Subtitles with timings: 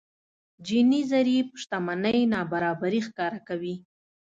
[0.65, 3.75] جيني ضريب شتمنۍ نابرابري ښکاره کوي.